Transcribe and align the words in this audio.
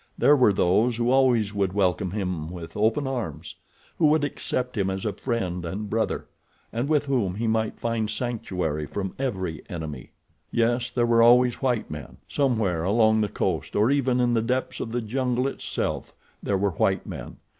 There 0.17 0.35
were 0.35 0.51
those 0.51 0.97
who 0.97 1.11
always 1.11 1.53
would 1.53 1.73
welcome 1.73 2.09
him 2.09 2.49
with 2.49 2.75
open 2.75 3.05
arms; 3.05 3.53
who 3.99 4.07
would 4.07 4.23
accept 4.23 4.75
him 4.75 4.89
as 4.89 5.05
a 5.05 5.13
friend 5.13 5.63
and 5.63 5.91
brother, 5.91 6.25
and 6.73 6.89
with 6.89 7.05
whom 7.05 7.35
he 7.35 7.45
might 7.45 7.79
find 7.79 8.09
sanctuary 8.09 8.87
from 8.87 9.13
every 9.19 9.61
enemy. 9.69 10.09
Yes, 10.51 10.89
there 10.89 11.05
were 11.05 11.21
always 11.21 11.61
white 11.61 11.91
men. 11.91 12.17
Somewhere 12.27 12.83
along 12.83 13.21
the 13.21 13.29
coast 13.29 13.75
or 13.75 13.91
even 13.91 14.19
in 14.19 14.33
the 14.33 14.41
depths 14.41 14.79
of 14.79 14.91
the 14.91 15.01
jungle 15.01 15.47
itself 15.47 16.13
there 16.41 16.57
were 16.57 16.71
white 16.71 17.05
men. 17.05 17.37